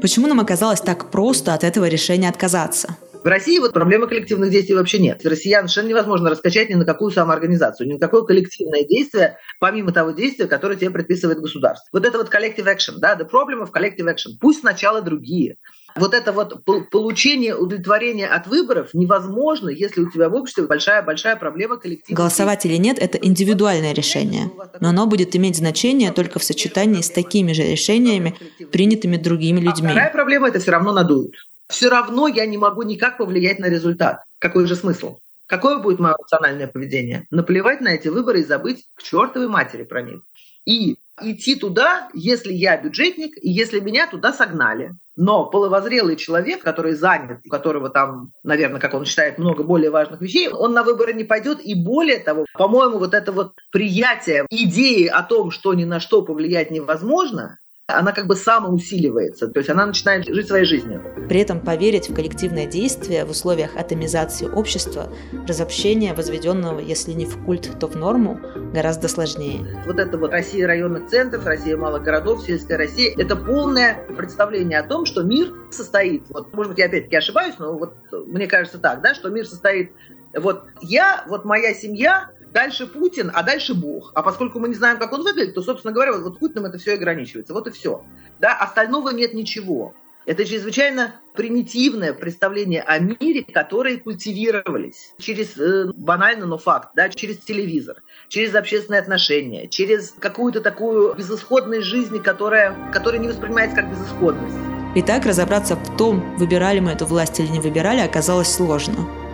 [0.00, 2.96] Почему нам оказалось так просто от этого решения отказаться?
[3.24, 5.26] В России вот проблемы коллективных действий вообще нет.
[5.26, 10.12] Россиян совершенно невозможно раскачать ни на какую самоорганизацию, ни на какое коллективное действие, помимо того
[10.12, 11.88] действия, которое тебе предписывает государство.
[11.92, 14.34] Вот это вот collective action, да, the problem of collective action.
[14.40, 15.56] Пусть сначала другие.
[15.96, 21.76] Вот это вот получение удовлетворения от выборов невозможно, если у тебя в обществе большая-большая проблема
[21.78, 22.22] коллективного.
[22.22, 27.10] Голосовать или нет– это индивидуальное решение, но оно будет иметь значение только в сочетании с
[27.10, 28.34] такими же решениями,
[28.72, 29.88] принятыми другими а людьми.
[29.88, 31.34] А вторая проблема– это все равно надуют
[31.68, 34.22] все равно я не могу никак повлиять на результат.
[34.38, 35.18] Какой же смысл?
[35.46, 37.26] Какое будет мое рациональное поведение?
[37.30, 40.20] Наплевать на эти выборы и забыть к чертовой матери про них.
[40.64, 44.92] И идти туда, если я бюджетник, и если меня туда согнали.
[45.16, 50.20] Но половозрелый человек, который занят, у которого там, наверное, как он считает, много более важных
[50.20, 51.60] вещей, он на выборы не пойдет.
[51.60, 56.20] И более того, по-моему, вот это вот приятие идеи о том, что ни на что
[56.20, 57.58] повлиять невозможно,
[57.88, 61.00] она как бы самоусиливается, то есть она начинает жить своей жизнью.
[61.28, 65.08] При этом поверить в коллективное действие в условиях атомизации общества,
[65.46, 68.40] разобщения, возведенного, если не в культ, то в норму,
[68.74, 69.64] гораздо сложнее.
[69.86, 74.82] Вот это вот Россия районных центров, Россия малых городов, сельская Россия, это полное представление о
[74.82, 77.94] том, что мир состоит, вот, может быть, я опять-таки ошибаюсь, но вот
[78.26, 79.92] мне кажется так, да, что мир состоит
[80.34, 84.12] вот я, вот моя семья, Дальше Путин, а дальше Бог.
[84.14, 86.78] А поскольку мы не знаем, как он выглядит, то, собственно говоря, вот, вот Путиным это
[86.78, 87.52] все ограничивается.
[87.52, 88.02] Вот и все.
[88.40, 88.54] Да?
[88.54, 89.92] Остального нет ничего.
[90.24, 97.36] Это чрезвычайно примитивное представление о мире, которые культивировались через, э, банально, но факт, да, через
[97.36, 104.56] телевизор, через общественные отношения, через какую-то такую безысходность жизни, которая, которая не воспринимается как безысходность.
[104.94, 109.25] Итак, разобраться в том, выбирали мы эту власть или не выбирали, оказалось сложно.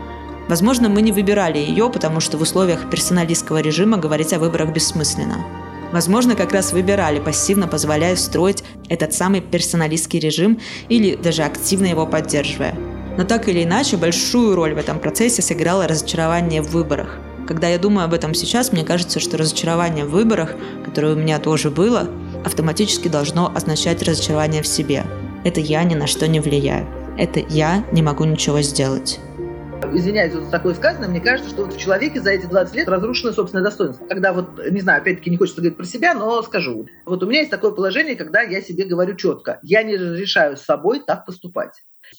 [0.53, 5.47] Возможно, мы не выбирали ее, потому что в условиях персоналистского режима говорить о выборах бессмысленно.
[5.93, 12.07] Возможно, как раз выбирали, пассивно позволяя строить этот самый персоналистский режим или даже активно его
[12.07, 12.75] поддерживая.
[13.17, 17.17] Но так или иначе, большую роль в этом процессе сыграло разочарование в выборах.
[17.49, 21.39] Когда я думаю об этом сейчас, мне кажется, что разочарование в выборах, которое у меня
[21.39, 22.11] тоже было,
[22.45, 25.07] автоматически должно означать разочарование в себе.
[25.45, 26.87] Это я ни на что не влияю.
[27.17, 29.19] Это я не могу ничего сделать
[29.93, 33.33] извиняюсь за такое сказано, мне кажется, что вот в человеке за эти 20 лет разрушено
[33.33, 34.07] собственное достоинство.
[34.07, 36.87] Когда вот, не знаю, опять-таки не хочется говорить про себя, но скажу.
[37.05, 40.63] Вот у меня есть такое положение, когда я себе говорю четко, я не разрешаю с
[40.63, 41.73] собой так поступать.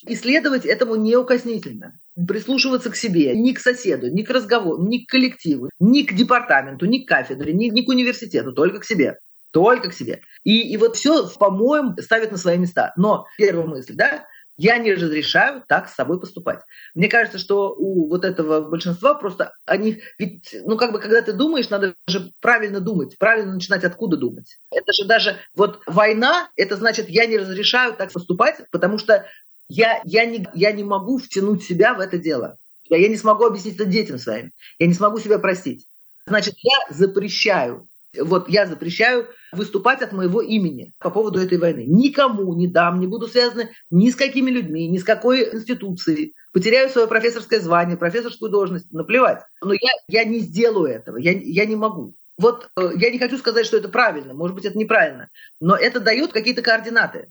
[0.06, 1.94] Исследовать этому неукоснительно.
[2.26, 6.86] Прислушиваться к себе, ни к соседу, ни к разговору, ни к коллективу, ни к департаменту,
[6.86, 9.18] ни к кафедре, ни, ни к университету, только к себе.
[9.52, 10.20] Только к себе.
[10.42, 12.92] И, и вот все, по-моему, ставит на свои места.
[12.96, 14.26] Но первая мысль, да,
[14.56, 16.60] я не разрешаю так с собой поступать.
[16.94, 20.02] Мне кажется, что у вот этого большинства просто они...
[20.18, 24.58] Ведь, ну, как бы, когда ты думаешь, надо же правильно думать, правильно начинать откуда думать.
[24.70, 25.38] Это же даже...
[25.54, 29.26] Вот война, это значит, я не разрешаю так поступать, потому что
[29.68, 32.56] я, я, не, я не могу втянуть себя в это дело.
[32.88, 34.52] Я не смогу объяснить это детям своим.
[34.78, 35.86] Я не смогу себя простить.
[36.26, 37.88] Значит, я запрещаю
[38.20, 41.84] вот я запрещаю выступать от моего имени по поводу этой войны.
[41.86, 46.34] Никому не дам, не буду связаны ни с какими людьми, ни с какой институцией.
[46.52, 49.42] Потеряю свое профессорское звание, профессорскую должность, наплевать.
[49.62, 52.14] Но я, я не сделаю этого, я, я не могу.
[52.36, 55.28] Вот э, я не хочу сказать, что это правильно, может быть, это неправильно,
[55.60, 57.28] но это дает какие-то координаты.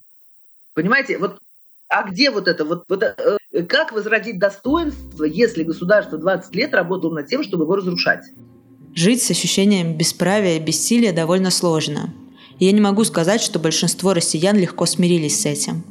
[0.74, 1.40] Понимаете, вот
[1.90, 2.66] а где вот это?
[2.66, 7.76] Вот, вот, э, как возродить достоинство, если государство 20 лет работало над тем, чтобы его
[7.76, 8.24] разрушать?
[8.96, 12.14] Жить с ощущением бесправия и бессилия довольно сложно.
[12.60, 15.84] И я не могу сказать, что большинство россиян легко смирились с этим.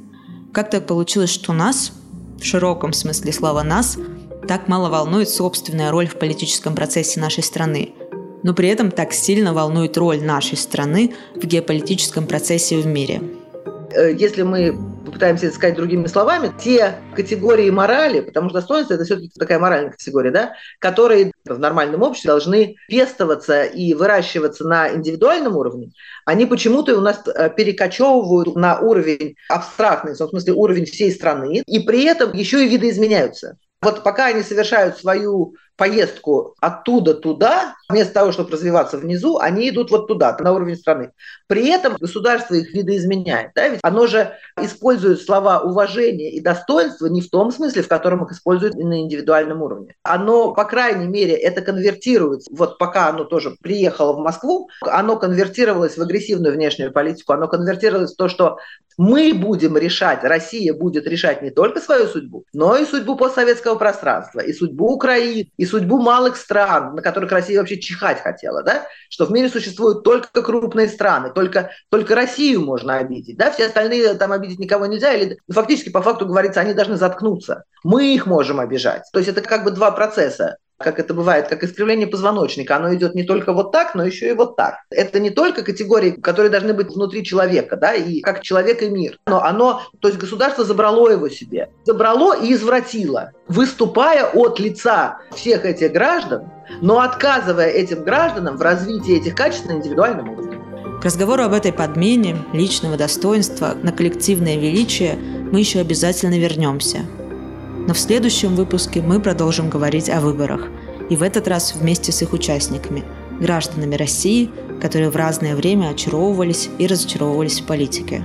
[0.53, 1.92] Как так получилось, что нас,
[2.40, 3.98] в широком смысле слова «нас»,
[4.46, 7.94] так мало волнует собственная роль в политическом процессе нашей страны,
[8.42, 13.22] но при этом так сильно волнует роль нашей страны в геополитическом процессе в мире–
[13.94, 14.76] Э, если мы
[15.12, 19.90] попытаемся это сказать другими словами, те категории морали, потому что достоинство– это все-таки такая моральная
[19.90, 25.92] категория, да, которые в нормальном обществе должны пестоваться и выращиваться на индивидуальном уровне,
[26.24, 31.80] они почему-то у нас э, перекочевывают на уровень абстрактный, в смысле уровень всей страны, и
[31.80, 33.58] при этом еще и видоизменяются.
[33.82, 39.91] Вот пока они совершают свою поездку оттуда туда, вместо того, чтобы развиваться внизу, они идут
[39.91, 41.11] вот туда, на уровень страны.
[41.47, 43.53] При этом государство их видоизменяет.
[43.55, 43.68] Да?
[43.68, 48.33] Ведь оно же использует слова уважения и достоинства не в том смысле, в котором их
[48.33, 49.95] используют на индивидуальном уровне.
[50.03, 52.51] Оно, по крайней мере, это конвертируется.
[52.53, 58.14] Вот пока оно тоже приехало в Москву, оно конвертировалось в агрессивную внешнюю политику, оно конвертировалось
[58.14, 58.59] в то, что
[58.99, 64.41] мы будем решать, Россия будет решать не только свою судьбу, но и судьбу постсоветского пространства,
[64.41, 68.88] и судьбу Украины, и судьбу малых стран, на которых Россия вообще чихать хотела, да?
[69.08, 73.52] что в мире существуют только крупные страны, только, только Россию можно обидеть, да?
[73.52, 77.62] все остальные там обидеть никого нельзя, или ну, фактически по факту говорится, они должны заткнуться.
[77.84, 79.04] Мы их можем обижать.
[79.12, 82.76] То есть это как бы два процесса как это бывает, как искривление позвоночника.
[82.76, 84.80] Оно идет не только вот так, но еще и вот так.
[84.91, 89.18] Это не только категории, которые должны быть внутри человека, да, и как человек и мир.
[89.26, 91.70] Но оно, то есть государство забрало его себе.
[91.85, 99.16] Забрало и извратило, выступая от лица всех этих граждан, но отказывая этим гражданам в развитии
[99.16, 100.59] этих качеств на индивидуальном уровне.
[101.01, 106.99] К разговору об этой подмене личного достоинства на коллективное величие мы еще обязательно вернемся–
[107.87, 110.68] но в следующем выпуске мы продолжим говорить о выборах.
[111.11, 113.05] И в этот раз вместе с их участниками,
[113.41, 118.24] гражданами России, которые в разное время очаровывались и разочаровывались в политике.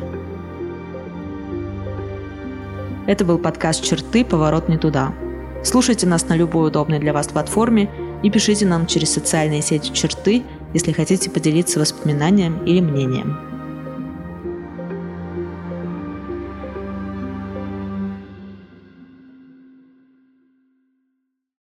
[3.07, 4.23] Это был подкаст «Черты.
[4.25, 5.13] Поворот не туда».
[5.63, 7.89] Слушайте нас на любой удобной для вас платформе
[8.21, 10.43] и пишите нам через социальные сети «Черты»,
[10.73, 13.46] если хотите поделиться воспоминанием или мнением.